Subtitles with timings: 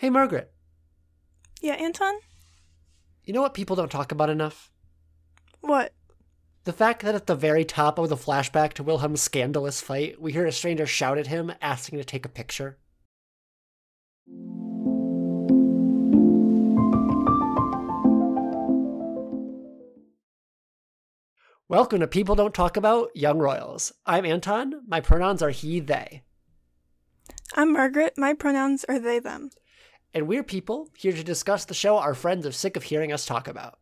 [0.00, 0.50] Hey, Margaret.
[1.60, 2.14] Yeah, Anton?
[3.22, 4.72] You know what people don't talk about enough?
[5.60, 5.92] What?
[6.64, 10.32] The fact that at the very top of the flashback to Wilhelm's scandalous fight, we
[10.32, 12.78] hear a stranger shout at him, asking to take a picture.
[21.68, 23.92] Welcome to People Don't Talk About Young Royals.
[24.06, 24.80] I'm Anton.
[24.88, 26.22] My pronouns are he, they.
[27.54, 28.14] I'm Margaret.
[28.16, 29.50] My pronouns are they, them.
[30.12, 33.24] And we're people here to discuss the show our friends are sick of hearing us
[33.24, 33.78] talk about.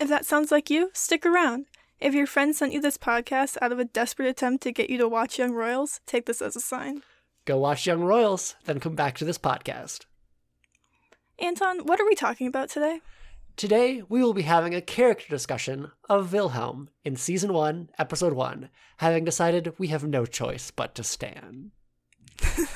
[0.00, 1.66] If that sounds like you, stick around.
[2.00, 4.98] If your friend sent you this podcast out of a desperate attempt to get you
[4.98, 7.02] to watch Young Royals, take this as a sign.
[7.44, 10.04] Go watch Young Royals, then come back to this podcast.
[11.38, 13.00] Anton, what are we talking about today?
[13.56, 18.68] Today, we will be having a character discussion of Wilhelm in Season 1, Episode 1,
[18.98, 21.72] having decided we have no choice but to stan.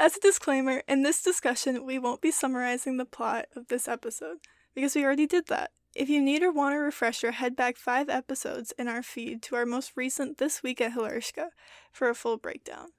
[0.00, 4.38] As a disclaimer, in this discussion, we won't be summarizing the plot of this episode,
[4.74, 5.72] because we already did that.
[5.94, 9.56] If you need or want a refresher, head back five episodes in our feed to
[9.56, 11.48] our most recent This Week at Hillerska
[11.92, 12.92] for a full breakdown.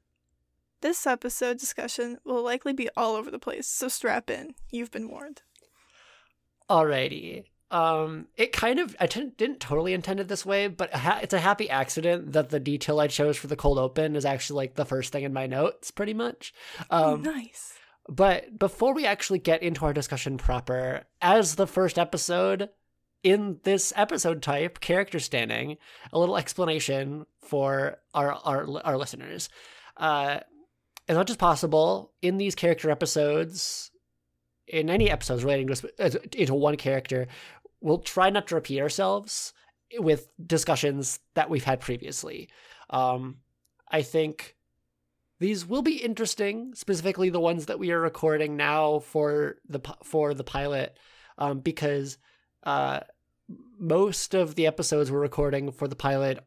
[0.81, 4.53] This episode discussion will likely be all over the place, so strap in.
[4.70, 5.42] You've been warned.
[6.70, 7.45] Alrighty.
[7.72, 11.33] Um, it kind of I t- didn't totally intend it this way, but ha- it's
[11.33, 14.75] a happy accident that the detail I chose for the cold open is actually like
[14.75, 16.53] the first thing in my notes, pretty much.
[16.89, 17.73] Um, nice.
[18.09, 22.69] But before we actually get into our discussion proper, as the first episode
[23.23, 25.78] in this episode type, character stanning,
[26.11, 29.50] a little explanation for our our, our listeners.
[29.95, 30.39] Uh,
[31.08, 33.91] as much as possible in these character episodes,
[34.67, 37.28] in any episodes relating to into one character,
[37.82, 39.54] we'll try not to repeat ourselves
[39.98, 42.50] with discussions that we've had previously.
[42.90, 43.38] Um,
[43.90, 44.56] I think
[45.40, 50.34] these will be interesting, specifically the ones that we are recording now for the for
[50.34, 50.98] the pilot,
[51.38, 52.18] um, because
[52.64, 53.02] uh,
[53.80, 56.40] most of the episodes we're recording for the pilot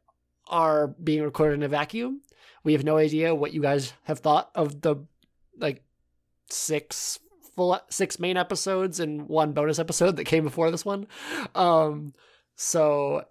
[0.46, 2.20] are being recorded in a vacuum.
[2.62, 4.96] We have no idea what you guys have thought of the
[5.58, 5.82] like
[6.48, 7.18] six
[7.54, 11.06] full six main episodes and one bonus episode that came before this one.
[11.54, 12.14] Um,
[12.56, 13.24] so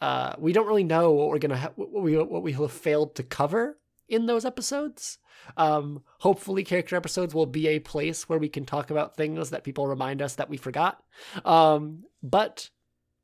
[0.00, 3.14] uh, we don't really know what we're gonna ha- what we what we have failed
[3.16, 5.18] to cover in those episodes.
[5.56, 9.64] Um, hopefully, character episodes will be a place where we can talk about things that
[9.64, 11.02] people remind us that we forgot.
[11.44, 12.70] Um, but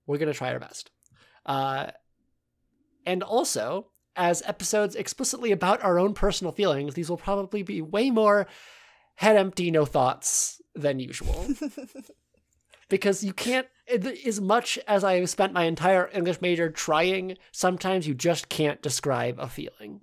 [0.06, 0.90] we're gonna try our best.
[1.46, 1.88] Uh,
[3.06, 8.10] and also, as episodes explicitly about our own personal feelings, these will probably be way
[8.10, 8.46] more
[9.16, 11.46] head empty, no thoughts than usual.
[12.88, 13.66] because you can't,
[14.26, 18.82] as much as I have spent my entire English major trying, sometimes you just can't
[18.82, 20.00] describe a feeling.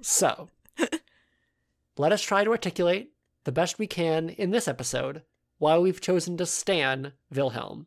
[0.00, 0.50] So,
[1.96, 3.12] let us try to articulate
[3.44, 5.22] the best we can in this episode
[5.58, 7.86] why we've chosen to stan Wilhelm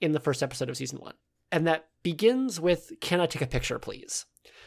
[0.00, 1.14] in the first episode of season one.
[1.50, 4.26] And that begins with Can I Take a Picture, Please?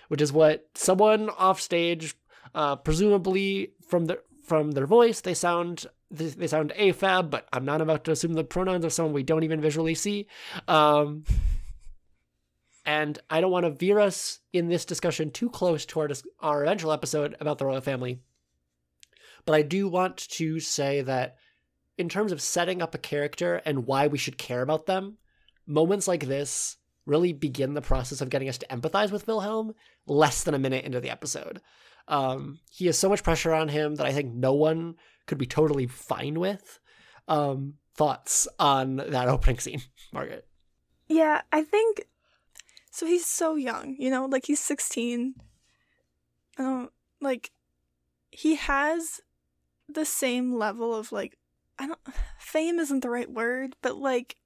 [0.10, 2.16] Which is what someone off stage
[2.54, 7.82] uh, presumably from the from their voice, they sound they sound AFAB, but I'm not
[7.82, 10.28] about to assume the pronouns of someone we don't even visually see.
[10.68, 11.24] Um,
[12.86, 16.10] and I don't want to veer us in this discussion too close to our,
[16.42, 18.20] our eventual episode about the royal family.
[19.46, 21.38] But I do want to say that
[21.98, 25.18] in terms of setting up a character and why we should care about them,
[25.66, 29.74] moments like this really begin the process of getting us to empathize with Wilhelm
[30.08, 31.62] less than a minute into the episode.
[32.08, 34.96] Um, he has so much pressure on him that I think no one
[35.28, 36.80] could be totally fine with.
[37.28, 39.82] Um, thoughts on that opening scene,
[40.14, 40.48] Margaret?
[41.08, 42.06] Yeah, I think
[42.90, 43.06] so.
[43.06, 45.36] He's so young, you know, like he's 16.
[46.58, 47.52] I don't like
[48.32, 49.22] he has
[49.88, 51.38] the same level of like
[51.78, 52.00] I don't
[52.38, 54.38] fame isn't the right word, but like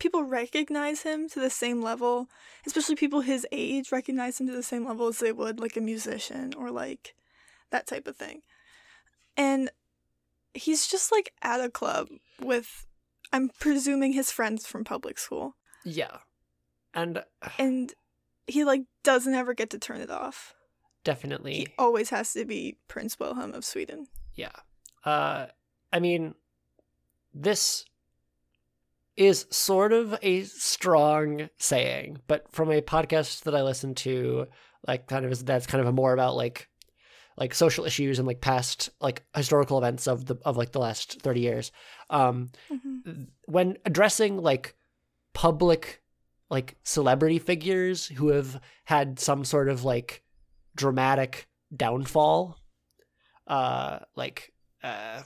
[0.00, 2.28] people recognize him to the same level,
[2.66, 5.80] especially people his age recognize him to the same level as they would like a
[5.80, 7.14] musician or like
[7.70, 8.42] that type of thing.
[9.36, 9.70] And
[10.54, 12.08] he's just like at a club
[12.40, 12.86] with
[13.32, 15.54] I'm presuming his friends from public school.
[15.84, 16.18] Yeah.
[16.92, 17.22] And
[17.58, 17.94] and
[18.46, 20.54] he like doesn't ever get to turn it off.
[21.04, 21.54] Definitely.
[21.54, 24.08] He always has to be Prince Wilhelm of Sweden.
[24.34, 24.56] Yeah.
[25.04, 25.46] Uh
[25.92, 26.34] I mean
[27.32, 27.84] this
[29.20, 34.46] is sort of a strong saying, but from a podcast that I listen to,
[34.88, 36.70] like kind of is that's kind of a more about like
[37.36, 41.20] like social issues and like past like historical events of the of like the last
[41.20, 41.70] 30 years.
[42.08, 43.24] Um mm-hmm.
[43.44, 44.74] when addressing like
[45.34, 46.00] public
[46.48, 50.22] like celebrity figures who have had some sort of like
[50.74, 51.46] dramatic
[51.76, 52.56] downfall
[53.46, 54.52] uh like
[54.82, 55.20] uh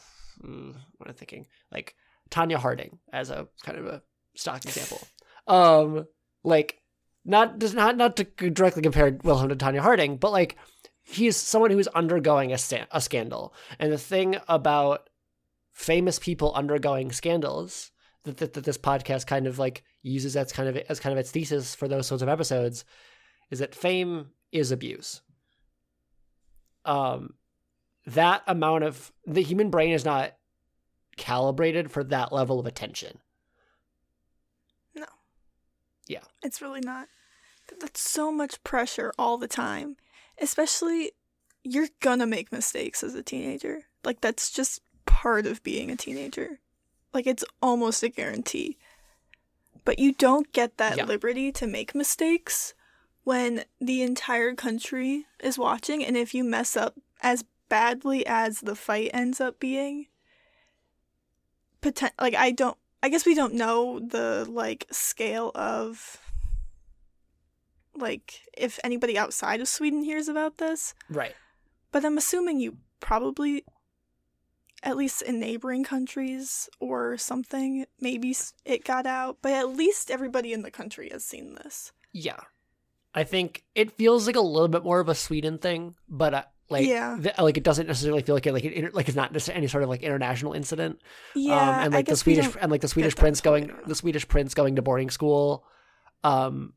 [0.45, 1.95] mm, what am I thinking like
[2.35, 4.03] Tonya Harding as a kind of a
[4.35, 5.01] stock example.
[5.47, 6.07] Um
[6.43, 6.81] like
[7.25, 10.57] not just not not to directly compare Wilhelm to Tonya Harding, but like
[11.05, 13.55] he's someone who's undergoing a, sta- a scandal.
[13.79, 15.11] And the thing about
[15.73, 17.91] famous people undergoing scandals
[18.25, 21.19] that, that, that this podcast kind of like uses as kind of as kind of
[21.19, 22.85] its thesis for those sorts of episodes
[23.51, 25.21] is that fame is abuse.
[26.85, 27.35] Um,
[28.07, 30.35] that amount of the human brain is not
[31.17, 33.19] calibrated for that level of attention.
[34.95, 35.07] No.
[36.07, 36.25] Yeah.
[36.43, 37.09] It's really not.
[37.81, 39.97] That's so much pressure all the time.
[40.39, 41.13] Especially,
[41.63, 43.85] you're gonna make mistakes as a teenager.
[44.05, 46.61] Like, that's just part of being a teenager.
[47.13, 48.77] Like, it's almost a guarantee.
[49.85, 51.05] But you don't get that Yeah.
[51.05, 52.75] liberty to make mistakes
[53.23, 56.05] when the entire country is watching.
[56.05, 60.09] And if you mess up as badly as the fight ends up being,
[61.85, 62.77] poten- like, I don't.
[63.03, 66.19] I guess we don't know the like scale of
[67.95, 71.35] like if anybody outside of Sweden hears about this, Right.
[71.93, 73.65] but I'm assuming you probably
[74.83, 78.35] at least in neighboring countries or something maybe
[78.65, 81.93] it got out, but at least everybody in the country has seen this.
[82.13, 82.41] Yeah.
[83.15, 86.45] I think it feels like a little bit more of a Sweden thing, but uh,
[86.71, 87.19] like Yeah.
[87.23, 89.59] th- like it doesn't necessarily feel like it like it, inter- like it's not necessarily
[89.59, 91.01] any sort of like international incident.
[91.35, 94.55] Yeah, um, and like the Swedish and like the Swedish prince going the Swedish prince
[94.55, 95.65] going to boarding school
[96.23, 96.73] um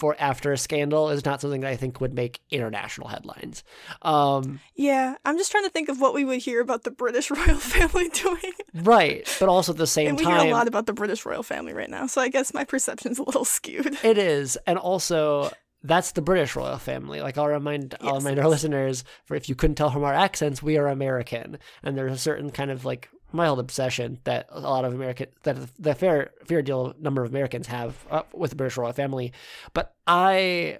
[0.00, 3.62] for after a scandal is not something that I think would make international headlines.
[4.02, 7.30] Um Yeah, I'm just trying to think of what we would hear about the British
[7.38, 8.52] royal family doing.
[8.74, 11.24] right, but also at the same and we time hear a lot about the British
[11.24, 13.96] royal family right now, so I guess my perception's a little skewed.
[14.02, 15.50] It is, and also
[15.86, 17.20] that's the British royal family.
[17.20, 20.14] Like I'll remind, I'll remind it our listeners, for if you couldn't tell from our
[20.14, 24.60] accents, we are American, and there's a certain kind of like mild obsession that a
[24.60, 28.56] lot of American, that the fair fair deal number of Americans have uh, with the
[28.56, 29.32] British royal family.
[29.72, 30.78] But I,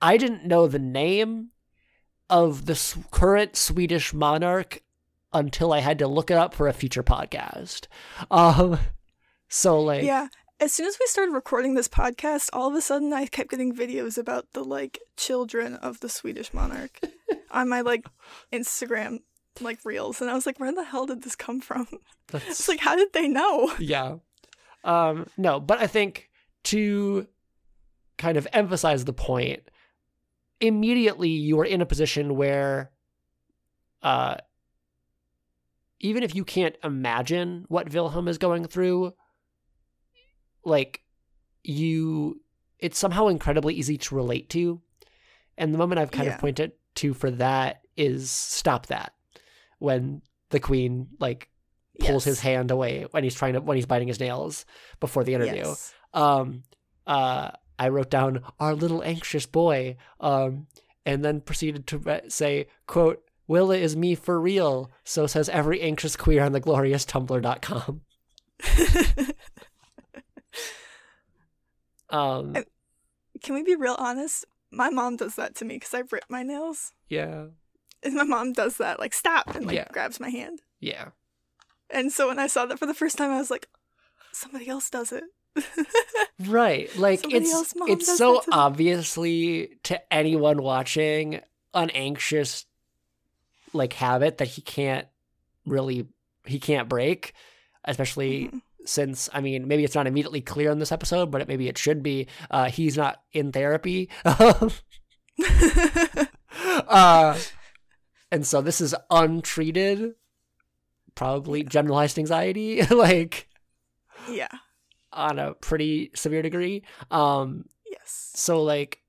[0.00, 1.50] I didn't know the name
[2.30, 4.80] of the current Swedish monarch
[5.32, 7.86] until I had to look it up for a future podcast.
[8.30, 8.78] Um,
[9.48, 10.28] so like, Yeah.
[10.60, 13.74] As soon as we started recording this podcast, all of a sudden I kept getting
[13.74, 17.00] videos about the like children of the Swedish monarch
[17.50, 18.06] on my like
[18.52, 19.18] Instagram
[19.60, 21.86] like reels and I was like where the hell did this come from?
[22.28, 23.72] that's It's like how did they know?
[23.78, 24.16] yeah
[24.82, 26.28] um no but i think
[26.64, 27.26] to
[28.18, 29.62] kind of emphasize the point
[30.60, 32.90] immediately you are in a position where
[34.02, 34.34] uh
[36.00, 39.14] even if you can't imagine what wilhelm is going through
[40.64, 41.02] like
[41.62, 42.40] you
[42.78, 44.80] it's somehow incredibly easy to relate to
[45.56, 46.34] and the moment i've kind Yeah.
[46.34, 49.14] of pointed to for that is stop that
[49.78, 51.48] when the queen like
[52.00, 54.64] pulls his hand away when he's trying to when he's biting his nails
[55.00, 55.62] before the interview.
[55.64, 55.94] Yes.
[56.12, 56.64] Um
[57.06, 60.66] uh I wrote down our little anxious boy um
[61.06, 65.80] and then proceeded to re- say quote Wille is me for real, so says every
[65.82, 68.00] anxious queer on the glorious tumblr.com.
[72.14, 72.66] Um And-
[73.42, 74.44] Can we be real honest?
[74.70, 76.92] My mom does that to me because I rip my nails.
[77.08, 77.46] yeah.
[78.02, 79.88] And my mom does that, like stop and like Yeah.
[79.90, 80.60] grabs my hand.
[80.78, 81.08] Yeah.
[81.88, 83.66] And so when I saw that for the first time, I was like,
[84.32, 85.24] somebody else does it.
[86.46, 86.94] Right.
[86.98, 88.58] Like Somebody it's it's so to them.
[88.58, 91.40] obviously to anyone watching
[91.72, 92.66] an anxious
[93.72, 95.06] like habit that he can't
[95.64, 96.06] really
[96.44, 97.32] he can't break,
[97.84, 98.60] especially Mhm.
[98.84, 101.78] Since I mean maybe it's not immediately clear in this episode, but it, maybe it
[101.78, 102.26] should be.
[102.50, 104.10] Uh, he's not in therapy.
[106.64, 107.38] uh,
[108.30, 110.14] and so this is untreated,
[111.14, 113.48] probably generalized anxiety, like
[114.30, 114.48] yeah.
[115.12, 116.82] on a pretty severe degree.
[117.10, 118.32] Um, Yes.
[118.34, 119.00] so like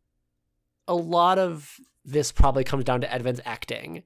[0.88, 4.04] a lot of this probably comes down to Edvin's acting.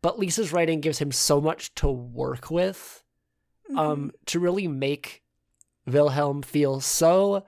[0.00, 3.04] But Lisa's writing gives him so much to work with
[3.76, 5.22] um to really make
[5.86, 7.44] Wilhelm feel so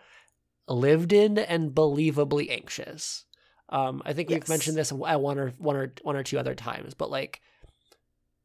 [0.69, 3.25] lived in and believably anxious.
[3.69, 6.55] Um I think we've mentioned this at one or one or one or two other
[6.55, 7.41] times, but like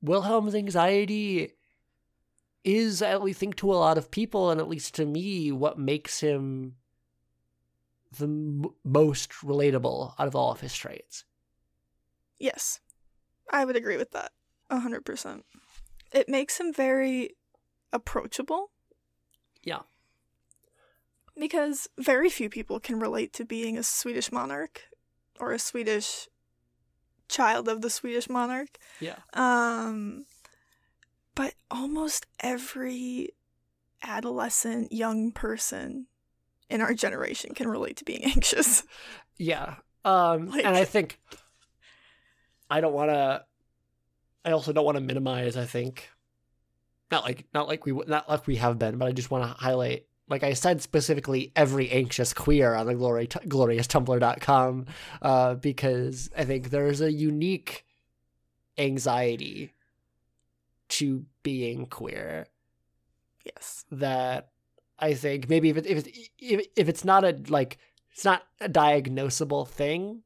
[0.01, 1.53] Wilhelm's anxiety
[2.63, 5.79] is at least think to a lot of people and at least to me what
[5.79, 6.75] makes him
[8.17, 11.25] the m- most relatable out of all of his traits.
[12.37, 12.79] Yes.
[13.49, 14.31] I would agree with that.
[14.69, 15.45] A hundred percent.
[16.11, 17.35] It makes him very
[17.93, 18.71] approachable.
[19.63, 19.79] Yeah.
[21.37, 24.81] Because very few people can relate to being a Swedish monarch
[25.39, 26.27] or a Swedish
[27.29, 28.77] child of the Swedish monarch.
[28.99, 29.15] Yeah.
[29.33, 30.25] Um,
[31.35, 33.29] but almost every
[34.03, 36.07] adolescent young person
[36.69, 38.83] in our generation can relate to being anxious.
[39.37, 39.75] Yeah.
[40.03, 41.19] Um, Like- and I think
[42.69, 43.43] I don't want to.
[44.45, 45.57] I also don't want to minimize.
[45.57, 46.09] I think
[47.11, 49.61] not like not like we not like we have been, but I just want to
[49.61, 50.05] highlight.
[50.27, 54.85] Like I said specifically, every anxious queer on the glory glorioustumblr.com
[55.23, 57.83] uh, because I think there's a unique
[58.77, 59.73] anxiety
[60.89, 62.47] to being queer
[63.45, 63.85] Yes.
[63.91, 64.49] that
[64.99, 67.77] I think maybe if it, if it, if if it's not a like
[68.11, 70.21] it's not a diagnosable thing,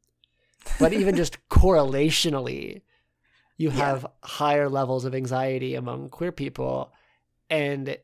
[0.80, 2.82] but even just correlationally,
[3.58, 3.76] you Yeah.
[3.76, 6.92] have higher levels of anxiety among queer people,
[7.50, 7.98] and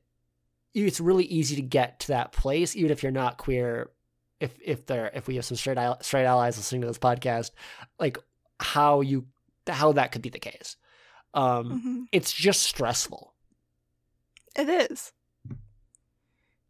[0.73, 3.89] it's really easy to get to that place, even if you're not queer.
[4.39, 7.51] If if there if we have some straight straight allies listening to this podcast,
[7.99, 8.17] like
[8.59, 9.25] how you
[9.67, 10.77] how that could be the case.
[11.33, 13.33] Um, hmm It's just stressful.
[14.55, 15.11] It is.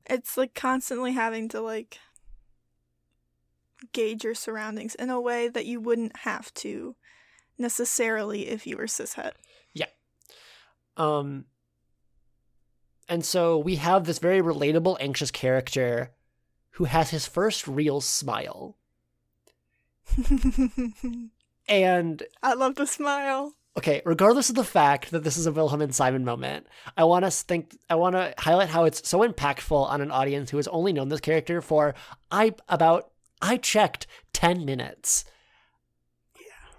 [0.05, 1.99] It's like constantly having to like
[3.93, 6.95] gauge your surroundings in a way that you wouldn't have to
[7.59, 9.33] necessarily if you were cishet.
[9.73, 9.87] Yeah.
[10.97, 11.45] Um,
[13.07, 16.11] and so we have this very relatable, anxious character
[16.71, 18.77] who has his first real smile.
[21.69, 23.53] And I love the smile.
[23.77, 26.65] okay, regardless of the fact that this is a Wilhelm and Simon moment,
[26.97, 30.49] I want to think, I want to highlight how it's so impactful on an audience
[30.49, 31.93] who has only known this character for
[32.31, 35.25] I about I checked ten minutes.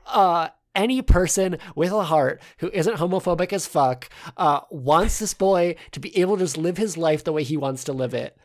[0.07, 5.75] Uh, any person with a heart who isn't homophobic as fuck uh, wants this boy
[5.93, 8.37] to be able to just live his life the way he wants to live it.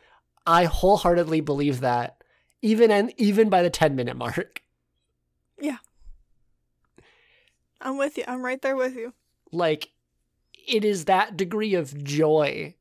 [0.46, 2.24] I wholeheartedly believe that,
[2.62, 4.62] even and even by the ten minute mark.
[5.60, 5.78] Yeah,
[7.82, 8.24] I'm with you.
[8.28, 9.14] I'm right there with you.
[9.52, 9.90] like
[10.68, 12.74] it is that degree of joy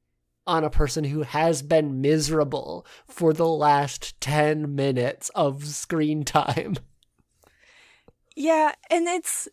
[0.47, 6.77] on a person who has been miserable for the last 10 minutes of screen time.
[8.37, 9.49] Yeah, and it's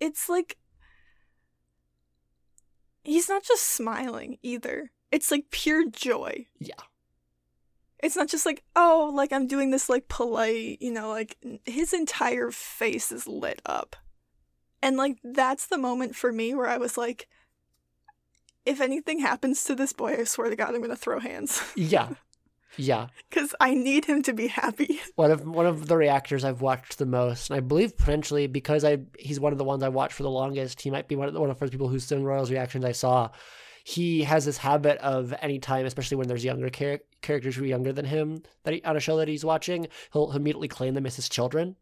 [0.00, 0.56] it's like
[3.04, 4.90] he's not just smiling either.
[5.10, 6.46] It's like pure joy.
[6.58, 6.74] Yeah.
[8.02, 11.92] It's not just like, oh, like I'm doing this like polite, you know, like his
[11.92, 13.94] entire face is lit up.
[14.82, 17.28] And like that's the moment for me where I was like
[18.64, 21.62] if anything happens to this boy, I swear to god I'm going to throw hands
[21.76, 22.10] Yeah.
[22.76, 23.08] Yeah.
[23.30, 25.00] cuz I need him to be happy.
[25.16, 28.84] One of one of the reactors I've watched the most, and I believe potentially because
[28.84, 30.80] I he's one of the ones I watched for the longest.
[30.80, 32.84] He might be one of the, one of the first people whose Sing Royals reactions
[32.84, 33.30] I saw.
[33.84, 37.66] He has this habit of any time, especially when there's younger char- characters who are
[37.66, 41.04] younger than him that he, on a show that he's watching, he'll immediately claim them
[41.04, 41.74] as his children.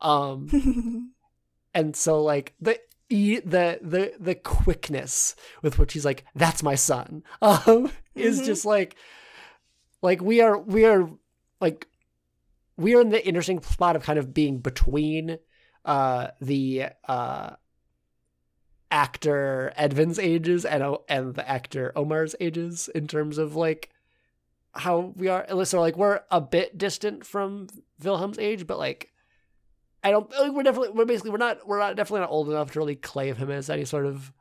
[0.00, 1.10] Um,
[1.74, 2.78] and so like the
[3.08, 8.46] the the the quickness with which he's like that's my son um is Mhm.
[8.46, 8.94] just like
[10.02, 11.08] like we are we are
[11.60, 11.86] like
[12.76, 15.38] we are in the interesting spot of kind of being between
[15.84, 17.50] uh the uh
[18.90, 23.90] actor Edvin's ages and O- and the actor Omar's ages in terms of like
[24.72, 25.64] how we are.
[25.64, 27.68] So like we're a bit distant from
[28.02, 29.12] Wilhelm's age but like
[30.02, 32.72] I don't like we're definitely we're basically we're not we're not definitely not old enough
[32.72, 34.32] to really claim him as any sort of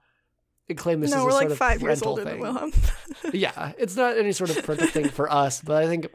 [0.78, 2.34] claim this no, as we're a like sort of 5 years older thing.
[2.34, 2.74] than Wilhelm.
[3.34, 6.08] yeah, it's not any sort of parental thing for us, but I think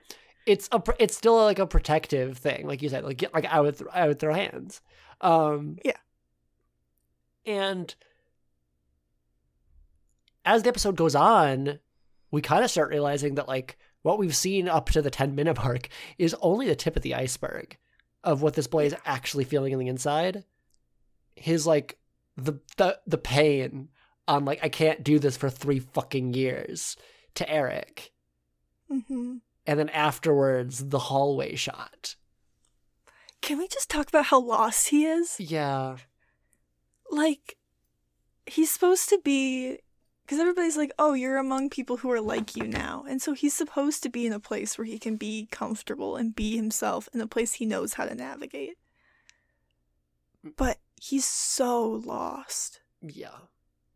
[0.46, 3.78] it's a it's still like a protective thing, like you said, like like I would
[3.78, 4.80] th- I would throw hands,
[5.20, 5.96] um, Yeah.
[7.46, 7.94] and
[10.44, 11.78] as the episode goes on,
[12.30, 15.56] we kind of start realizing that like what we've seen up to the ten minute
[15.56, 17.78] mark is only the tip of the iceberg
[18.22, 20.44] of what this boy is actually feeling on the inside.
[21.36, 21.98] His like
[22.36, 23.88] the the the pain
[24.28, 26.96] on like I can't do this for three fucking years
[27.34, 28.12] to Erik,
[28.88, 32.16] hmm and then afterwards the hallway shot.
[33.40, 35.36] Can we just talk about how lost he is?
[35.38, 35.96] Yeah,
[37.10, 37.56] Like,
[38.46, 39.78] he's supposed to be.
[40.24, 43.04] Because everybody's like, oh, you're among people who are like you now.
[43.06, 46.34] And so he's supposed to be in a place where he can be comfortable and
[46.34, 48.78] be himself in a place he knows how to navigate.
[50.56, 52.80] But he's so lost.
[53.02, 53.36] yeah.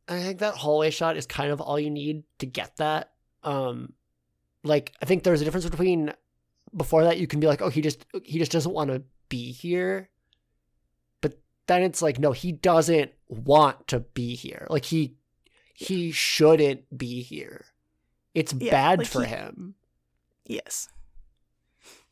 [0.08, 3.12] I think that hallway shot is kind of all you need to get that.
[3.44, 3.92] Um,
[4.64, 6.12] like I think there's a difference between
[6.76, 9.52] before that you can be like, oh, he just he just doesn't want to be
[9.52, 10.08] here,
[11.20, 14.66] but then it's like, no, he doesn't want to be here.
[14.70, 15.14] Like he
[15.74, 17.66] he shouldn't be here.
[18.34, 19.74] It's Yeah, bad like for he- him.
[20.46, 20.88] Yes.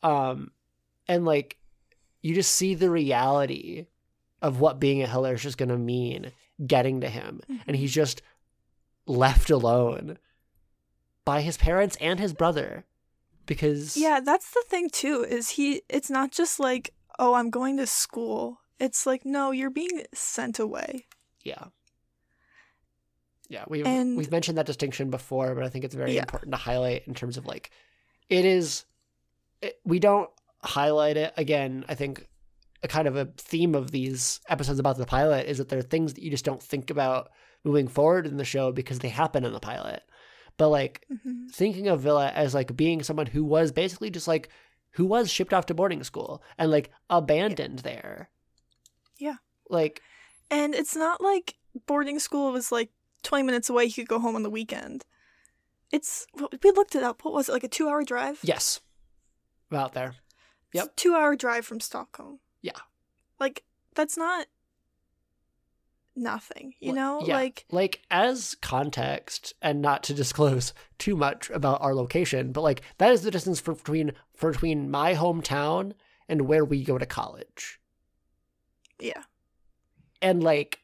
[0.03, 0.51] Um,
[1.09, 1.57] and like
[2.23, 3.87] you just see the reality
[4.43, 6.33] of what being a Hillers is going to mean
[6.65, 7.41] getting to him.
[7.67, 8.01] And he's mm-hmm.
[8.01, 8.23] just
[9.07, 10.19] left alone
[11.25, 12.85] by his parents and his brother
[13.47, 15.25] because Yeah, that's the thing too.
[15.29, 15.83] Is he?
[15.89, 18.61] It's not just like, oh, I'm going to school.
[18.79, 21.07] It's like, no, you're being sent away.
[21.45, 21.67] yeah
[23.49, 26.23] yeah we've And- we've mentioned that distinction before but i think it's very Yeah.
[26.23, 27.71] important to highlight in terms of like
[28.29, 28.85] it is
[29.63, 30.29] it, we don't
[30.65, 32.27] highlight it again i think
[32.83, 35.83] a kind of a theme of these episodes about the pilot is that there are
[35.83, 37.31] things that you just don't think about
[37.65, 40.03] moving forward in the show because they happen in the pilot
[40.57, 44.49] but like hmm thinking of Villa as like being someone who was basically just like
[44.91, 48.31] who was shipped off to boarding school and like abandoned there.
[49.19, 49.37] Yeah.
[49.71, 50.03] Like
[50.51, 51.55] And it's not like
[51.87, 52.91] boarding school was like
[53.23, 53.87] 20 minutes away.
[53.87, 55.05] He could go home on the weekend.
[55.93, 57.25] It's we looked it up.
[57.25, 57.53] What was it?
[57.53, 58.41] Like a two-hour drive?
[58.43, 58.81] yes.
[59.71, 60.15] About there.
[60.73, 60.97] Yep.
[60.97, 62.41] two-hour drive from Stockholm.
[62.67, 62.81] Yeah.
[63.39, 63.63] Like
[63.95, 64.47] that's not
[66.17, 66.75] nothing.
[66.81, 67.35] You know, yeah.
[67.35, 72.83] like like as context and not to disclose too much about our location, but like
[72.99, 75.93] that is the distance for, between for between my hometown
[76.29, 77.79] and where we go to college.
[78.99, 79.23] yeah,
[80.21, 80.81] And like,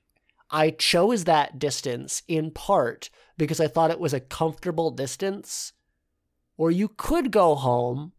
[0.50, 5.72] I chose that distance in part because I thought it was a comfortable distance
[6.56, 8.12] where you could go home.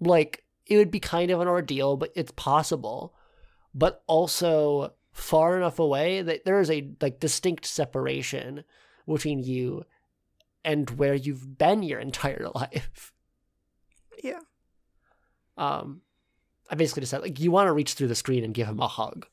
[0.00, 3.14] Like, it would be kind of an ordeal, but it's possible.
[3.74, 8.64] But also far enough away that there is a like distinct separation
[9.06, 9.84] between you
[10.64, 13.12] and where you've been your entire life.
[14.22, 14.40] yeah,
[15.56, 16.02] Um,
[16.70, 18.80] I basically just said like you want to reach through the screen and give him
[18.80, 19.26] a hug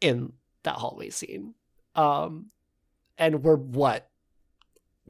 [0.00, 0.32] in
[0.64, 1.54] that hallway scene.
[1.94, 2.50] Um,
[3.16, 4.10] and we're what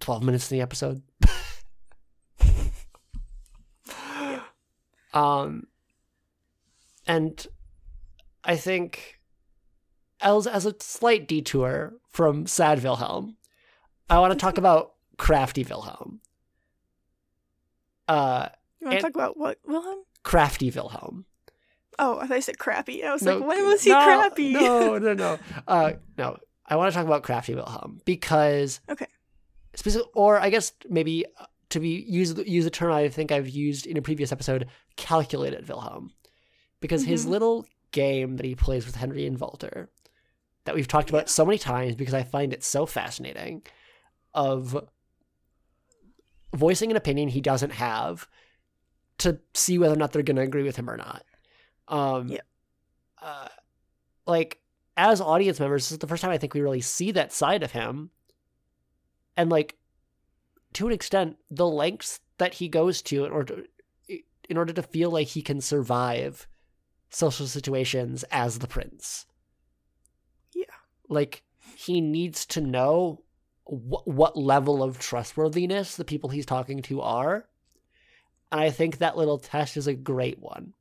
[0.00, 1.02] twelve minutes in the episode.
[5.14, 5.66] Um,
[7.06, 7.46] and
[8.44, 9.20] I think
[10.20, 13.36] as as a slight detour from sad Wilhelm,
[14.10, 16.20] I want to talk about crafty Wilhelm.
[18.08, 18.48] Uh,
[18.80, 20.00] You want to talk about what Wilhelm?
[20.22, 21.24] crafty Wilhelm.
[21.98, 23.04] Oh, I thought you said crappy.
[23.04, 24.52] I was No, like, when was he no, crappy?
[24.52, 25.38] No, no, no.
[25.68, 26.36] Uh, no.
[26.66, 29.06] I want to talk about crafty Wilhelm because Okay.
[29.74, 31.24] specific, or I guess maybe
[31.74, 35.68] to be use use a term I think I've used in a previous episode, calculated
[35.68, 36.12] Wilhelm,
[36.80, 37.28] because his Mhm.
[37.30, 39.90] little game that he plays with Henry and Walter,
[40.64, 43.62] that we've talked about so many times because I find it so fascinating,
[44.32, 44.88] of
[46.54, 48.28] voicing an opinion he doesn't have
[49.18, 51.24] to see whether or not they're going to agree with him or not.
[51.88, 52.40] Um, Yeah.
[53.20, 53.48] uh,
[54.26, 54.60] like
[54.96, 57.62] as audience members, this is the first time I think we really see that side
[57.62, 58.10] of him,
[59.36, 59.76] and like
[60.74, 63.62] to an extent, the lengths that he goes to in order
[64.08, 66.46] to, in order to feel like he can survive
[67.10, 69.26] social situations as the prince.
[70.54, 70.64] Yeah.
[71.08, 71.42] Like
[71.76, 73.22] he needs to know
[73.64, 77.46] wh- what level of trustworthiness the people he's talking to are.
[78.52, 80.74] And I think that little test is a great one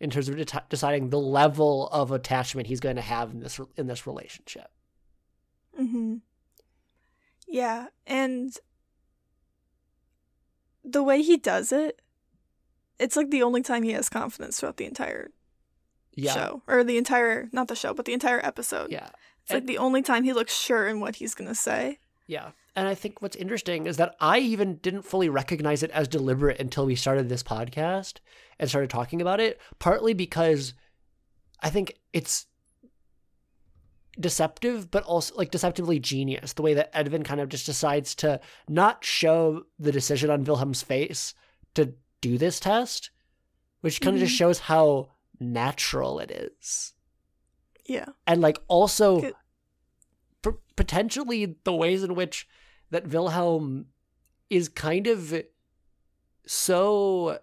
[0.00, 3.60] in terms of de- deciding the level of attachment he's going to have in this
[3.76, 4.70] in this relationship.
[5.78, 6.16] Mm-hmm.
[7.46, 8.56] Yeah, and
[10.92, 12.00] the way he does it,
[12.98, 15.30] it's like the only time he has confidence throughout the entire
[16.14, 16.34] Yeah.
[16.34, 18.90] show, or the entire not the show, but the entire episode.
[18.90, 19.08] Yeah.
[19.42, 22.00] It's like the only time he looks sure in what he's gonna say.
[22.26, 22.50] Yeah.
[22.76, 26.60] And I think what's interesting is that I even didn't fully recognize it as deliberate
[26.60, 28.18] until we started this podcast
[28.58, 30.74] and started talking about it, partly because
[31.60, 32.46] I think it's
[34.20, 38.40] deceptive, but also like deceptively genius, the way that Edvin kind of just decides to
[38.68, 41.34] not show the decision on Wilhelm's face
[41.74, 43.10] to do this test,
[43.80, 46.94] which kind of just shows how natural it is
[47.86, 48.06] Yeah.
[48.26, 49.34] and like also Good.
[50.42, 52.48] p- potentially the ways in which
[52.90, 53.86] that Wilhelm
[54.50, 55.32] is kind of
[56.46, 57.38] so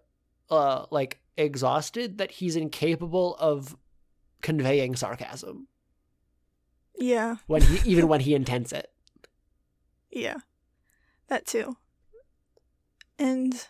[0.49, 3.75] uh like exhausted that he's incapable of
[4.41, 5.67] conveying sarcasm
[6.97, 7.37] Yeah.
[7.47, 8.91] when he even when he intends it.
[10.11, 10.37] Yeah.
[11.27, 11.77] That too.
[13.17, 13.67] And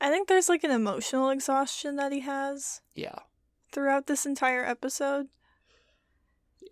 [0.00, 3.18] I think there's like an emotional exhaustion that he has Yeah.
[3.72, 5.28] throughout this entire episode.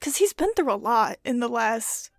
[0.01, 2.11] Cuz he's been through a lot in the last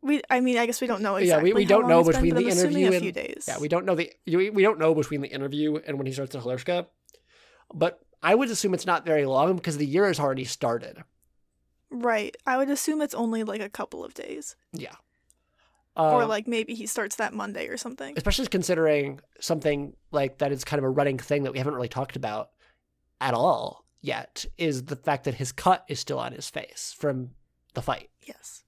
[0.00, 1.50] we I mean, I guess we don't know exactly.
[1.50, 3.44] Yeah, we- we don't know it's been, between the interview a and- few days.
[3.46, 6.12] Yeah, we don't know the we we don't know between the interview and when he
[6.12, 6.86] starts the Hillerska,
[7.72, 11.04] but I would assume it's not very long because the year has already started.
[11.92, 12.34] Right.
[12.46, 14.56] I would assume it's only like a couple of days.
[14.72, 14.94] Yeah.
[15.94, 18.14] or Um, like maybe he starts that Monday or something.
[18.16, 21.88] especially considering something like that is kind of a running thing that we haven't really
[21.88, 22.50] talked about
[23.20, 27.30] at all yet is the fact that his cut is still on his face from
[27.74, 28.08] the fight.
[28.24, 28.64] Yes.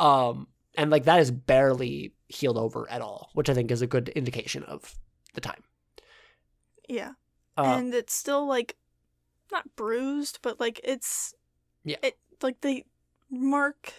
[0.00, 3.86] Um, and like that is barely healed over at all, which I think is a
[3.86, 4.96] good indication of
[5.34, 5.62] the time.
[6.88, 7.12] Yeah.
[7.56, 8.76] Uh, and it's still like
[9.52, 11.32] not bruised, but like it's
[11.84, 11.96] Yeah.
[12.02, 12.84] It like the
[13.30, 13.92] mark,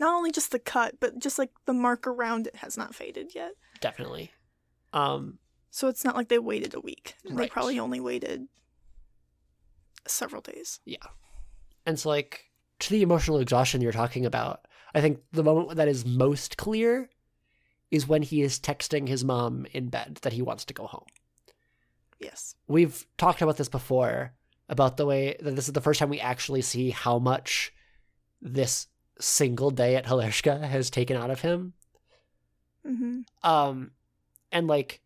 [0.00, 3.34] not only just the cut, but just like the mark around it has not faded
[3.34, 3.52] yet.
[3.80, 4.32] definitely.
[4.92, 5.38] Um,
[5.70, 7.14] So it's not like they waited a week.
[7.28, 8.48] They probably only waited
[10.06, 10.80] several days.
[10.84, 11.06] Yeah.
[11.84, 12.46] And so like
[12.80, 17.10] to the emotional exhaustion you're talking about, I think the moment that is most clear
[17.90, 21.06] is when he is texting his mom in bed that he wants to go home.
[22.18, 22.54] Yes.
[22.66, 24.32] we've talked about this before
[24.68, 27.72] about the way that this is the first time we actually see how much
[28.42, 28.88] this
[29.20, 31.72] single day at Hillerska has taken out of him.
[32.86, 33.20] Mm-hmm.
[33.48, 33.92] Um,
[34.52, 35.00] and like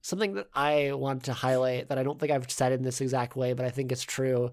[0.00, 3.36] something that I want to highlight that I don't think I've said in this exact
[3.36, 4.50] way, but I think it's true,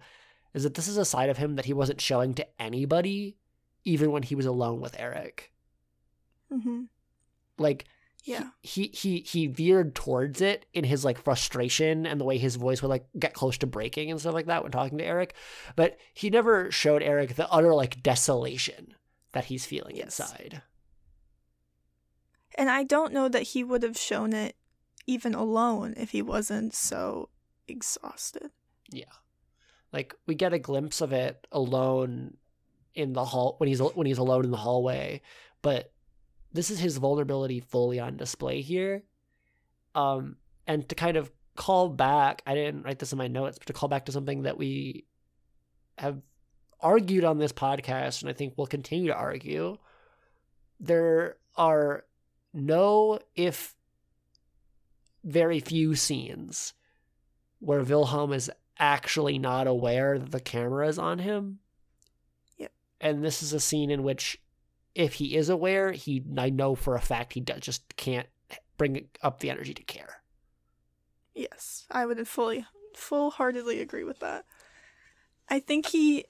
[0.53, 3.37] is that this is a side of him that he wasn't showing to anybody,
[3.83, 5.51] even when he was alone with Erik.
[6.53, 6.83] Mm-hmm.
[7.57, 7.85] Like
[8.29, 8.49] Yeah.
[8.61, 12.81] he he he veered towards it in his like frustration and the way his voice
[12.81, 15.33] would like get close to breaking and stuff like that when talking to Erik,
[15.75, 18.93] but he never showed Erik the utter like desolation
[19.31, 20.19] that he's feeling Yes.
[20.19, 20.61] inside.
[22.55, 24.55] And I don't know that he would have shown it
[25.07, 27.29] even alone if he wasn't so
[27.67, 28.51] exhausted.
[28.91, 29.05] Yeah.
[29.91, 32.37] Like we get a glimpse of it alone
[32.93, 35.21] in the hall when he's when he's alone in the hallway,
[35.61, 35.91] but
[36.51, 39.03] this is his vulnerability fully on display here.
[39.95, 43.67] Um, and to kind of call back, I didn't write this in my notes, but
[43.67, 45.05] to call back to something that we
[45.97, 46.21] have
[46.79, 49.77] argued on this podcast, and I think we'll continue to argue.
[50.79, 52.05] There are
[52.53, 53.75] no, if
[55.23, 56.73] very few scenes
[57.59, 61.59] where Wilhelm is actually not aware that the camera is on him.
[62.57, 62.71] Yep.
[63.01, 64.39] And this is a scene in which,
[64.99, 68.27] if he is aware, he I know for a fact he does, just can't
[68.77, 70.21] bring up the energy to care.
[71.33, 74.43] Yes, I would fully, full heartedly agree with that.
[75.47, 76.25] I think he.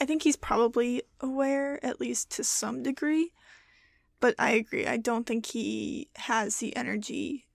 [0.00, 3.32] I think he's probably aware, at least to some degree.
[4.18, 4.84] But I agree.
[4.84, 7.46] I don't think he has the energy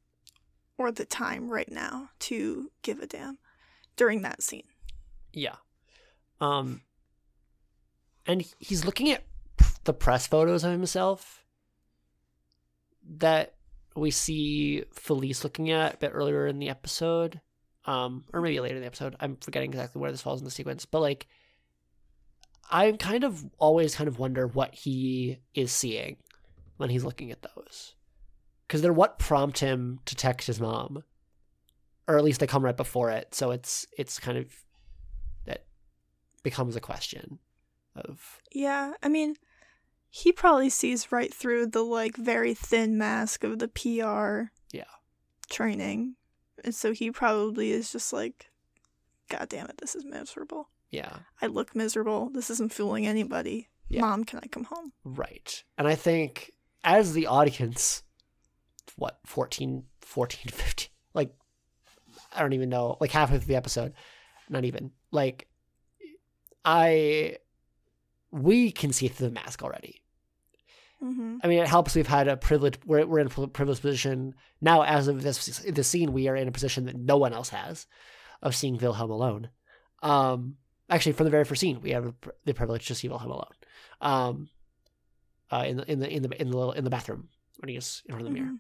[0.78, 3.38] or the time right now to give a damn
[3.98, 4.68] during that scene.
[5.34, 5.56] Yeah.
[6.40, 6.84] Um.
[8.28, 9.24] And he's looking at
[9.86, 11.46] the press photos of himself
[13.18, 13.56] that
[13.96, 17.40] we see Felice looking at a bit earlier in the episode,
[17.86, 19.16] um, or maybe later in the episode.
[19.20, 21.28] I'm forgetting exactly where this falls in the sequence, but like,
[22.70, 26.18] I kind of always kind of wonder what he is seeing
[26.76, 27.96] when he's looking at those,
[28.68, 31.04] because they're what prompt him to text his mom,
[32.10, 33.34] or at least they come right before it.
[33.34, 34.54] So it's it's kind of
[35.46, 35.66] that
[36.44, 37.40] becomes a question
[38.06, 39.36] of Yeah, I mean,
[40.10, 44.84] he probably sees right through the like very thin mask of the PR Yeah.
[45.50, 46.16] training.
[46.64, 48.50] And so he probably is just like,
[49.30, 50.70] God damn it, this is miserable.
[50.90, 52.30] yeah I look miserable.
[52.32, 53.70] This isn't fooling anybody.
[53.90, 54.02] Yeah.
[54.02, 54.92] Mom, can I come home?
[55.06, 56.52] right and i think
[56.84, 58.04] as the audience
[58.98, 61.34] what 14 14 15 like
[62.34, 63.94] i don't even know like halfway through the episode
[64.50, 65.48] not even like
[66.66, 67.36] i
[68.32, 70.02] we can see through the mask already
[71.04, 71.38] Mm-hmm.
[71.44, 72.80] I mean, it helps we've had a privilege.
[72.86, 74.82] We're, we're in a privileged position now.
[74.82, 77.86] As of this this scene, we are in a position that no one else has
[78.42, 79.50] of seeing Wilhelm alone.
[80.02, 80.56] Um,
[80.90, 82.14] actually, from the very first scene, we have
[82.46, 83.54] the privilege to see Wilhelm alone.
[84.02, 84.50] Um,
[85.52, 88.02] uh, in the in the in the in the little, in the bathroom when he's
[88.08, 88.56] in front of the mirror.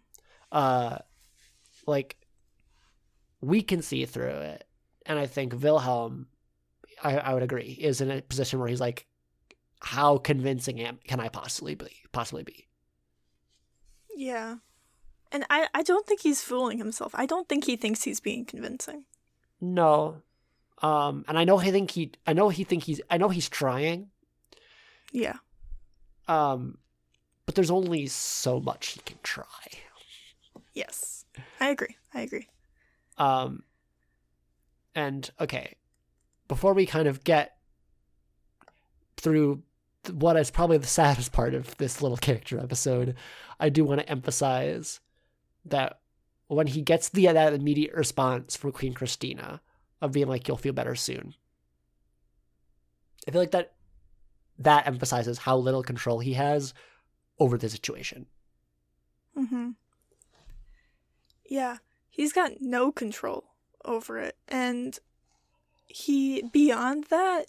[0.51, 0.97] Uh,
[1.87, 2.17] like
[3.41, 4.63] we can see through it,
[5.07, 6.27] and I think Wilhelm,
[7.03, 9.07] I, I would agree, is in a position where he's like,
[9.81, 11.91] how convincing am can I possibly be?
[12.11, 12.67] Possibly be.
[14.15, 14.57] Yeah.
[15.31, 17.13] And I, I don't think he's fooling himself.
[17.15, 19.03] I don't think he thinks he's being convincing.
[19.59, 20.21] No.
[20.81, 23.49] Um, and I know he think he I know he think he's I know he's
[23.49, 24.09] trying.
[25.11, 25.37] Yeah.
[26.27, 26.77] Um,
[27.45, 29.45] but there's only so much he can try.
[30.73, 31.25] Yes.
[31.59, 31.95] I agree.
[32.13, 32.47] I agree.
[33.17, 33.63] Um,
[34.93, 35.75] and okay,
[36.47, 37.57] before we kind of get
[39.17, 39.65] through th-
[40.09, 43.15] what is probably the saddest part of this little character episode,
[43.59, 44.99] I do want to emphasize
[45.65, 45.99] that
[46.47, 49.59] when he gets the that immediate response from Queen Kristina
[50.01, 51.35] of being like, "You'll feel better soon,"
[53.27, 53.73] I feel like that
[54.59, 56.73] that emphasizes how little control he has
[57.39, 58.25] over the situation.
[59.37, 59.71] Mm-hmm.
[61.49, 61.77] Yeah.
[62.09, 63.45] he's got no control
[63.85, 64.35] over it.
[64.47, 64.97] And
[65.85, 67.45] he, beyond that,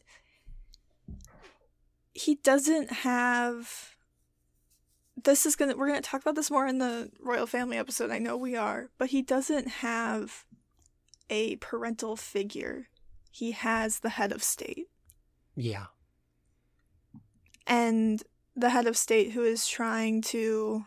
[2.18, 3.94] he doesn't have.
[5.22, 8.10] This is gonna, we're gonna talk about this more in the royal family episode.
[8.10, 10.44] I know we are, but he doesn't have
[11.30, 12.88] a parental figure.
[13.30, 14.88] He has the head of state.
[15.56, 15.86] Yeah.
[17.66, 18.22] And
[18.56, 20.84] the head of state who is trying to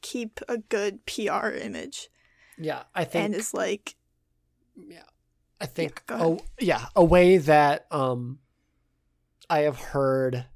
[0.00, 2.08] keep a good PR image
[2.56, 2.84] Yeah.
[2.94, 3.96] I think and is like,
[4.88, 5.02] Yeah.
[5.60, 8.38] I think go oh yeah, a way that um
[9.50, 10.46] I have heard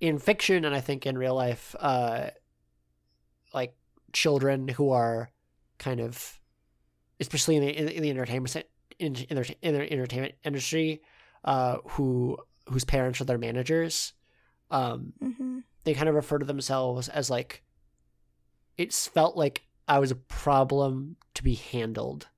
[0.00, 2.30] in fiction and I think in real life uh
[3.52, 3.74] like
[4.12, 5.30] children who are
[5.78, 6.40] kind of
[7.20, 8.56] especially in the in, the entertainment
[8.98, 11.02] in, in, the, in the entertainment industry
[11.44, 12.38] uh who
[12.68, 14.14] whose parents are their managers
[14.70, 17.62] um mhm, they kind of refer to themselves as like
[18.76, 22.28] it's felt like I was a problem to be handled.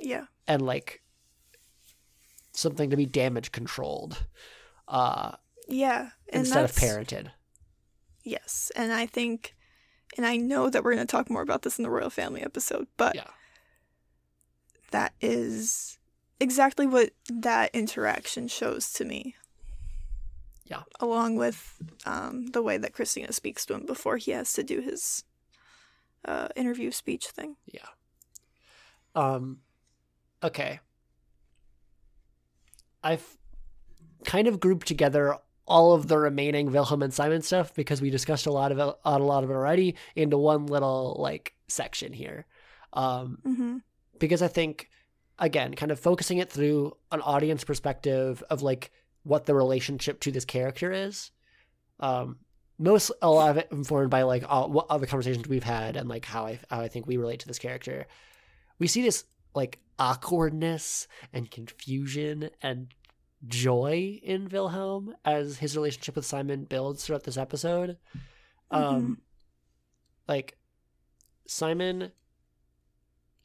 [0.00, 1.02] Yeah, and like
[2.54, 4.24] something to be damage controlled
[4.88, 5.32] uh
[5.68, 6.10] yeah.
[6.32, 7.30] And instead of parented
[8.22, 9.54] Yes, and I think,
[10.16, 12.42] and I know that we're going to talk more about this in the royal family
[12.42, 13.28] episode, but Yeah.
[14.92, 15.98] that is
[16.40, 19.34] exactly what that interaction shows to me.
[20.66, 20.82] Yeah.
[21.00, 24.80] Along with um, the way that Kristina speaks to him before he has to do
[24.80, 25.24] his
[26.24, 27.56] uh, interview speech thing.
[27.66, 27.88] yeah
[29.14, 29.58] um
[30.42, 30.80] okay
[33.04, 33.36] i've
[34.24, 35.36] kind of grouped together
[35.66, 38.94] all of the remaining wilhelm and simon stuff because we discussed a lot of it
[39.04, 42.46] a lot of it already into one little like section here
[42.94, 43.76] um Mm-hmm.
[44.18, 44.88] because I think
[45.38, 48.90] again, kind of focusing it through an audience perspective of like
[49.24, 51.30] what the relationship to this character is.
[52.00, 52.36] Um,
[52.78, 56.08] most a lot of it informed by like all, what other conversations we've had and
[56.08, 58.06] like how I how I think we relate to this character.
[58.78, 62.94] We see this like awkwardness and confusion and
[63.46, 67.98] joy in Wilhelm as his relationship with Simon builds throughout this episode.
[68.70, 69.18] Um,
[70.26, 70.56] like
[71.46, 72.10] Simon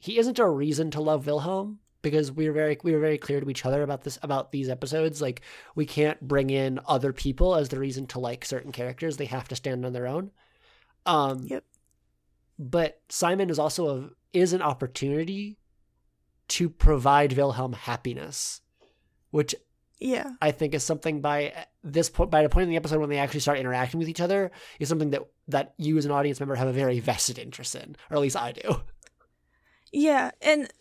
[0.00, 3.40] he isn't a reason to love Wilhelm because we were very we were very clear
[3.40, 5.20] to each other about this about these episodes.
[5.20, 5.42] Like
[5.74, 9.16] we can't bring in other people as the reason to like certain characters.
[9.16, 10.30] They have to stand on their own.
[11.06, 11.64] Um Yep.
[12.58, 15.58] But Simon is also a is an opportunity
[16.50, 18.60] to provide Wilhelm happiness,
[19.30, 19.54] which
[19.98, 20.30] Yeah.
[20.40, 21.52] I think is something by
[21.84, 24.20] this point, by the point in the episode when they actually start interacting with each
[24.20, 27.74] other, is something that that you as an audience member have a very vested interest
[27.74, 28.80] in, or at least I do.
[29.92, 30.72] Yeah, and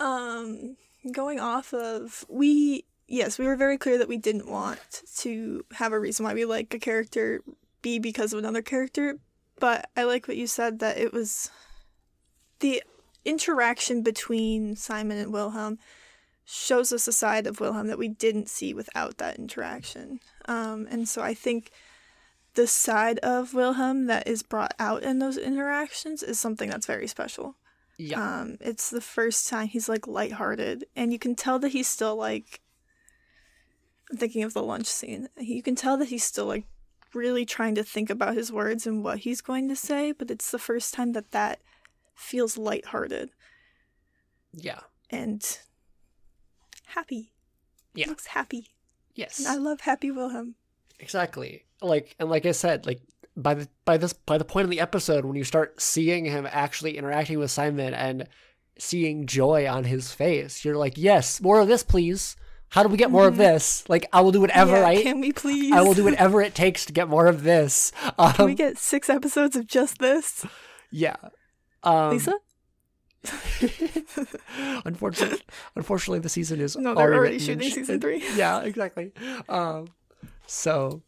[0.00, 0.76] um
[1.12, 5.92] going off of we yes, we were very clear that we didn't want to have
[5.92, 7.42] a reason why we like a character
[7.82, 9.18] be because of another character,
[9.60, 11.50] but I like what you said that it was
[12.60, 12.82] the
[13.24, 15.78] interaction between Simon and Wilhelm
[16.44, 20.20] shows us a side of Wilhelm that we didn't see without that interaction.
[20.46, 21.70] Um, and so I think
[22.54, 27.06] the side of Wilhelm that is brought out in those interactions is something that's very
[27.06, 27.56] special.
[27.96, 31.88] Yeah, Um, it's the first time he's like lighthearted, and you can tell that he's
[31.88, 32.60] still like.
[34.10, 35.28] I'm thinking of the lunch scene.
[35.38, 36.64] You can tell that he's still like
[37.14, 40.50] really trying to think about his words and what he's going to say, but it's
[40.50, 41.60] the first time that that
[42.14, 43.30] feels lighthearted
[44.52, 45.58] yeah, and
[46.86, 47.32] happy.
[47.94, 48.04] Yeah.
[48.04, 48.68] He looks happy.
[49.14, 50.54] yes, And I love happy Wilhelm.
[50.98, 51.64] exactly.
[51.82, 53.00] Like and like I said, like
[53.36, 56.46] by the by this by the point in the episode when you start seeing him
[56.50, 58.28] actually interacting with Simon and
[58.78, 62.36] seeing joy on his face, you're like, yes, more of this, please.
[62.70, 63.38] How do we get more of Mhm.
[63.38, 63.88] this?
[63.88, 65.72] Like, I will do whatever yeah, I Can we please?
[65.72, 67.92] I will do whatever it takes to get more of this.
[68.18, 70.44] Um, Can we get six episodes of just this?
[70.90, 71.14] yeah.
[71.84, 72.34] Um, Lisa?
[74.84, 75.40] unfortunately,
[75.74, 78.22] unfortunately, the season is No, they're already written shooting sh- season three.
[78.36, 79.12] Yeah, exactly.
[79.48, 79.88] Um,
[80.46, 81.02] so,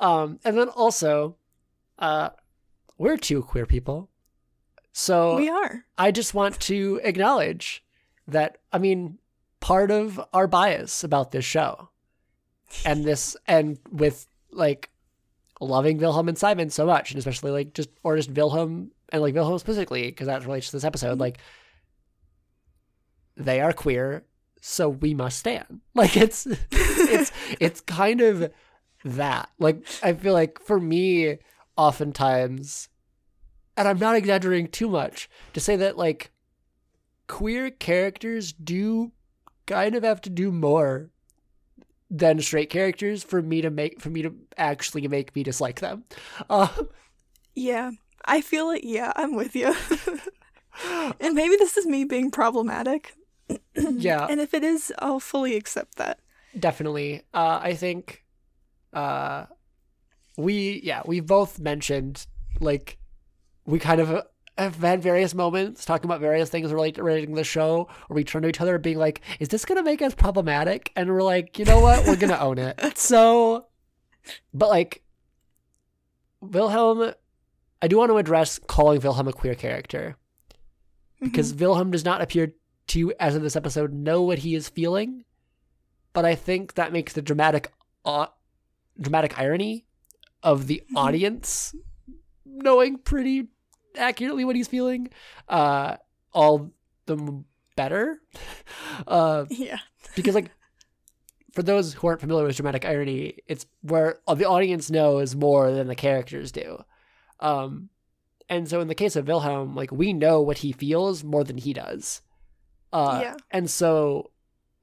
[0.00, 1.36] um, and then also,
[1.98, 2.30] uh,
[2.98, 4.08] we're two queer people,
[4.92, 5.84] so we are.
[5.98, 7.84] I just want to acknowledge
[8.26, 8.58] that.
[8.72, 9.18] I mean,
[9.60, 11.90] part of our bias about this show,
[12.84, 14.90] and this, and with like
[15.60, 19.34] loving Wilhelm and Simon so much, and especially like just or just Wilhelm and like
[19.34, 21.18] Wilhelm specifically because that relates to this episode.
[21.18, 21.20] Mhm.
[21.20, 21.38] Like,
[23.36, 24.24] they are queer,
[24.60, 25.80] so we must stan.
[25.94, 28.50] Like it's it's it's kind of
[29.04, 29.50] that.
[29.58, 31.38] Like I feel like for me,
[31.76, 32.88] oftentimes,
[33.76, 36.30] and I'm not exaggerating too much to say that like
[37.28, 39.12] queer characters do
[39.66, 41.10] kind of have to do more
[42.10, 46.04] than straight characters for me to make for me to actually make me dislike them.
[46.50, 46.88] Um,
[47.54, 47.90] Yeah.
[48.24, 49.74] I feel like yeah, I'm with you.
[51.20, 53.14] and maybe this is me being problematic.
[53.76, 56.20] yeah, And if it is, I'll fully accept that.
[56.58, 57.22] definitely.
[57.34, 58.24] Uh, I think
[58.92, 59.46] uh,
[60.36, 62.26] we yeah we've both mentioned
[62.60, 62.98] like
[63.66, 64.22] we kind of
[64.58, 68.24] have had various moments talking about various things related relating to the show where we
[68.24, 71.58] turn to each other being like, "Is this gonna make us problematic?" And we're like,
[71.58, 72.06] "You know what?
[72.06, 73.66] We're gonna own it." So,
[74.54, 75.02] but like
[76.40, 77.12] Wilhelm,
[77.82, 80.16] I do want to address calling Wilhelm a queer character
[81.20, 82.52] because Wilhelm does not appear
[82.88, 85.24] to, as of this episode, know what he is feeling.
[86.12, 87.72] But I think that makes the dramatic,
[88.04, 88.26] uh,
[89.00, 89.84] dramatic irony
[90.42, 90.96] of the Mhm.
[90.96, 91.74] audience
[92.44, 93.48] knowing pretty
[93.96, 95.08] accurately what he's feeling,
[95.48, 95.96] uh,
[96.32, 96.70] all
[97.06, 97.44] the
[97.76, 98.20] better.
[99.06, 99.78] uh, Yeah.
[100.14, 100.50] because like
[101.52, 105.86] for those who aren't familiar with dramatic irony, it's where the audience knows more than
[105.88, 106.84] the characters do.
[107.42, 107.90] Um,
[108.48, 111.58] and so in the case of Wilhelm, like we know what he feels more than
[111.58, 112.22] he does.
[112.92, 113.36] Uh, Yeah.
[113.50, 114.30] And so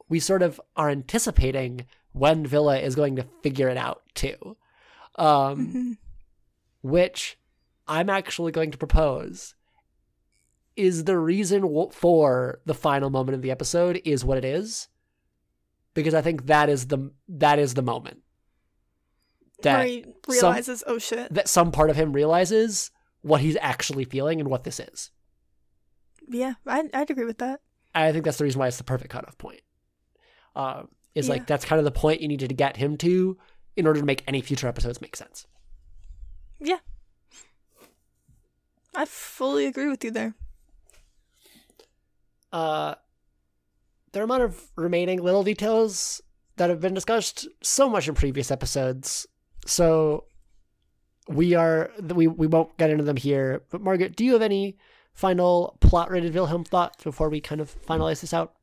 [0.07, 4.57] we sort of are anticipating when Wille is going to figure it out too.
[5.15, 5.97] Um, Mhm.
[6.81, 7.37] which
[7.87, 9.55] I'm actually going to propose
[10.75, 14.87] is the reason for the final moment of the episode is what it is
[15.93, 18.21] because I think that is the that is the moment
[19.63, 21.33] that he realizes, oh shit.
[21.33, 22.91] that some part of him realizes
[23.21, 25.11] what he's actually feeling and what this is.
[26.27, 27.59] Yeah, I'd, I'd agree with that.
[27.95, 29.61] I think that's the reason why it's the perfect cutoff point.
[30.55, 30.83] Uh,
[31.15, 31.33] is Yeah.
[31.33, 33.37] like that's kind of the point you needed to get him to
[33.75, 35.47] in order to make any future episodes make sense.
[36.59, 36.77] Yeah.
[38.95, 40.35] I fully agree with you there.
[42.51, 42.95] uh,
[44.11, 46.19] the amount of remaining little details
[46.57, 49.27] that have been discussed so much in previous episodes.
[49.69, 50.25] So
[51.27, 53.61] we are we we won't get into them here.
[53.69, 54.77] But Margaret, do you have any
[55.13, 58.55] final plot related Wilhelm thoughts before we kind of finalize this out?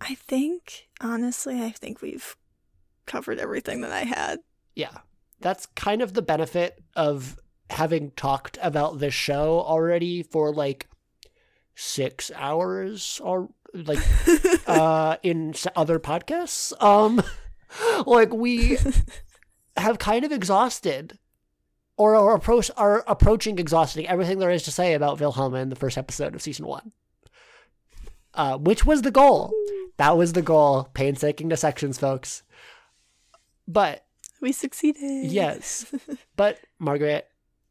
[0.00, 2.36] I think, honestly, I think we've
[3.06, 4.40] covered everything that I had.
[4.74, 4.98] Yeah.
[5.40, 7.38] That's kind of the benefit of
[7.70, 10.88] having talked about this show already for like
[11.74, 13.98] six hours or like
[14.68, 17.20] uh in other podcasts um
[18.06, 18.78] like we
[19.76, 21.18] have kind of exhausted
[21.96, 25.76] or are approach are approaching exhausting everything there is to say about Wilhelm in the
[25.76, 26.92] first episode of season one.
[28.32, 29.52] Uh which was the goal.
[29.96, 30.88] That was the goal.
[30.94, 32.42] Painstaking dissections folks.
[33.66, 34.04] But
[34.40, 35.30] we succeeded.
[35.30, 35.86] Yes.
[36.36, 37.28] But Margaret,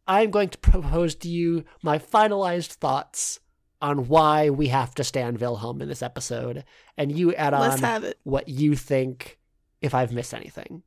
[0.08, 3.40] I'm going to propose to you my finalized thoughts
[3.82, 6.64] on why we have to stan Wilhelm in this episode,
[6.98, 9.38] and you add on what you think
[9.84, 10.82] if I've missed anything.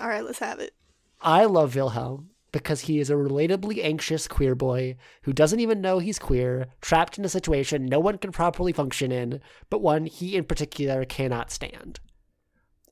[0.00, 0.74] All right, let's have it.
[1.20, 5.98] I love Wilhelm because he is a relatably anxious queer boy who doesn't even know
[5.98, 10.34] he's queer, trapped in a situation no one can properly function in, but one he
[10.34, 12.00] in particular cannot stand.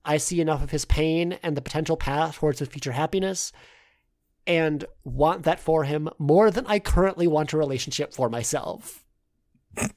[0.04, 3.50] I see enough of his pain and the potential path towards his future happiness
[4.46, 9.04] and want that for him more than I currently want a relationship for myself.
[9.80, 9.90] You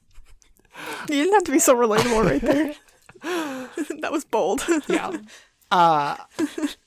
[1.09, 2.73] didn't have to be so relatable right there.
[4.01, 4.63] that was bold.
[4.87, 5.17] yeah.
[5.71, 6.15] Uh,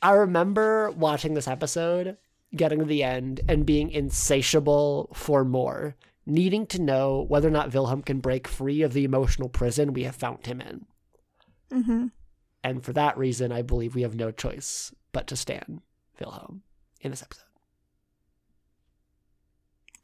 [0.00, 2.16] I remember watching this episode,
[2.54, 5.94] getting to the end, and being insatiable for more,
[6.26, 10.04] needing to know whether or not Wilhelm can break free of the emotional prison we
[10.04, 10.86] have found him in.
[11.72, 12.06] hmm
[12.64, 15.80] And for that reason, I believe we have no choice but to stan
[16.18, 16.62] Wilhelm
[17.00, 17.44] in this episode.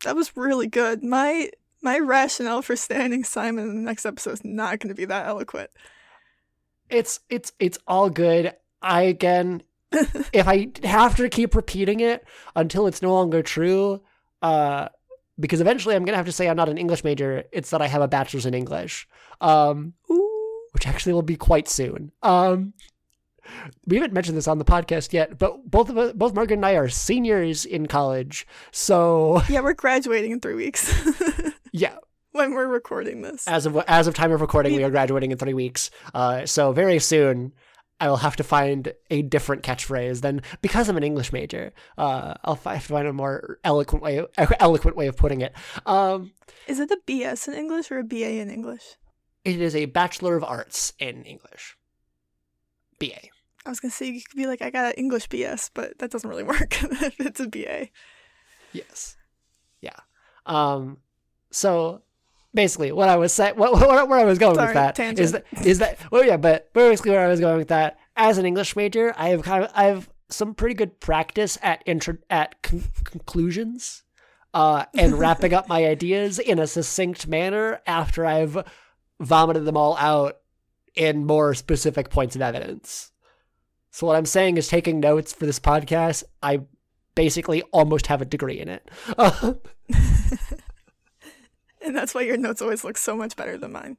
[0.04, 1.02] That was really good.
[1.02, 1.50] My
[1.82, 5.26] my rationale for stanning Simon in the next episode is not going to be that
[5.26, 5.70] eloquent.
[6.90, 8.54] It's it's it's all good.
[8.82, 12.24] I again, if I have to keep repeating it
[12.54, 14.00] until it's no longer true,
[14.42, 14.88] uh,
[15.38, 17.44] because eventually I'm gonna have to say I'm not an English major.
[17.52, 19.08] It's that I have a bachelor's in English,
[19.40, 19.94] um,
[20.72, 22.12] which actually will be quite soon.
[22.22, 22.74] Um,
[23.86, 26.66] we haven't mentioned this on the podcast yet, but both of us, both Margaret and
[26.66, 28.46] I are seniors in college.
[28.72, 30.92] So Yeah, we're graduating in three weeks
[31.72, 31.96] yeah,
[32.38, 33.46] when we're recording this.
[33.46, 35.90] as of as of time of recording, we are graduating in three weeks.
[36.14, 37.52] Uh, so very soon,
[38.00, 40.20] I will have to find a different catchphrase.
[40.22, 44.24] Then, because I'm an English major, uh, I'll have to find a more eloquent way
[44.60, 45.52] eloquent way of putting it.
[45.84, 46.32] Um,
[46.66, 48.96] Is it a BS in English or a BA in English?
[49.44, 51.76] it is a Bachelor of Arts in English.
[52.98, 53.28] BA.
[53.66, 56.10] I was gonna say you could be like, I got an English BS, but that
[56.10, 57.88] doesn't really work if it's a BA.
[58.72, 59.16] Yes.
[59.80, 59.98] Yeah.
[60.46, 60.98] Um.
[61.50, 62.02] So
[62.58, 65.30] basically, what I was saying, what, what, where I was going Sorry, with that is
[65.32, 65.44] tangent.
[65.54, 68.44] that is that well, yeah, but basically where I was going with that as an
[68.46, 72.60] English major, I have kind of I have some pretty good practice at intro at
[72.62, 74.02] con- conclusions.
[74.54, 78.56] uh, and wrapping up my ideas in a succinct manner after I've
[79.20, 80.38] vomited them all out
[80.94, 83.12] in more specific points of evidence.
[83.90, 86.62] So what I'm saying is taking notes for this podcast, I
[87.14, 88.90] basically almost have a degree in it.
[91.88, 93.96] and that's why your notes always look so much better than mine.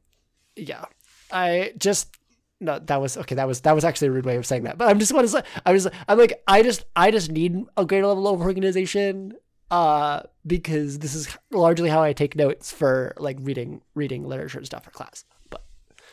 [0.55, 0.85] Yeah.
[1.31, 2.15] I just
[2.61, 3.35] no, that was okay.
[3.35, 4.77] That was that was actually a rude way of saying that.
[4.77, 7.55] But I'm just want to say, I was I'm like I just I just need
[7.77, 9.33] a greater level of organization,
[9.71, 14.65] uh, because this is largely how I take notes for like reading reading literature and
[14.67, 15.23] stuff for class.
[15.49, 15.63] But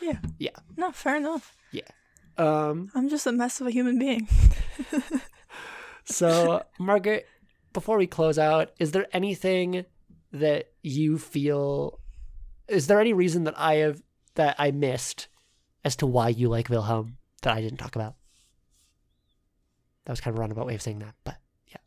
[0.01, 0.19] Yeah.
[0.39, 1.57] yeah, No, fair enough.
[1.73, 1.89] Yeah,
[2.39, 4.29] um, I'm just a mess of a human being.
[6.09, 7.27] So, Margaret,
[7.73, 9.85] before we close out, is there anything
[10.41, 12.01] that you feel?
[12.69, 14.03] Is there any reason that I have
[14.35, 15.29] that I missed
[15.85, 18.15] as to why you like Wilhelm that I didn't talk about?
[20.05, 21.79] That was kind of a roundabout way of saying that, but yeah.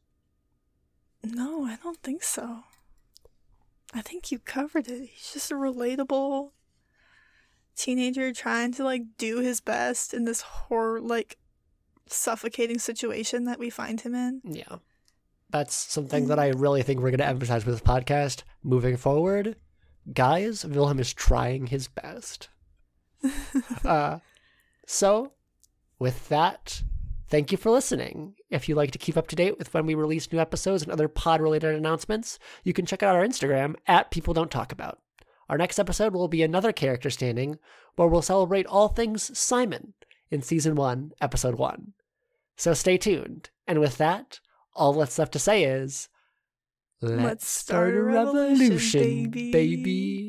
[1.23, 2.63] No, I don't think so.
[3.93, 5.09] I think you covered it.
[5.09, 6.51] He's just a relatable
[7.75, 11.37] teenager trying to like do his best in this horror like
[12.07, 14.41] suffocating situation that we find him in.
[14.43, 14.77] Yeah.
[15.51, 19.55] That's something that I really think we're going to emphasize with this podcast moving forward.
[20.13, 22.49] Guys, Wilhelm is trying his best.
[23.85, 24.19] uh,
[24.85, 25.33] so,
[25.97, 26.83] with that,
[27.29, 28.35] thank you for listening.
[28.49, 30.91] If you'd like to keep up to date with when we release new episodes and
[30.91, 34.99] other pod related announcements, you can check out our Instagram at People Don't Talk About.
[35.49, 37.57] Our next episode will be another character stanning
[37.95, 39.93] where we'll celebrate all things Simon
[40.29, 41.93] in season one, episode one.
[42.55, 43.49] So stay tuned.
[43.67, 44.39] And with that,
[44.79, 46.07] all that's left to say is
[47.01, 49.51] let's, start a revolution, baby.
[49.51, 50.28] baby.